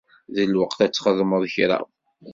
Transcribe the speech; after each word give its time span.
D 0.35 0.37
lweqt 0.51 0.79
ad 0.85 0.91
txedmeḍ 0.91 1.43
kra. 1.53 1.79